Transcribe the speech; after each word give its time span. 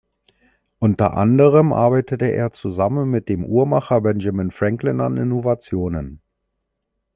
Unter 0.79 1.15
Anderem 1.15 1.71
arbeitete 1.73 2.25
er 2.25 2.53
zusammen 2.53 3.11
mit 3.11 3.29
dem 3.29 3.45
Uhrmacher 3.45 4.01
Benjamin 4.01 4.49
Franklin 4.49 4.99
an 4.99 5.15
Innovationen. 5.15 6.23